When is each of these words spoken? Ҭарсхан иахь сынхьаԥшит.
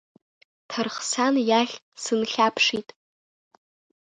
Ҭарсхан 0.69 1.35
иахь 1.49 1.75
сынхьаԥшит. 2.03 2.89